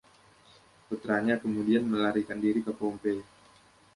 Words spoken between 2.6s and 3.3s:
ke Pompei.